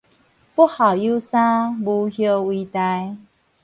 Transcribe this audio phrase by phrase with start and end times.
[0.03, 0.09] 不孝有
[1.19, 3.15] 三，無後為大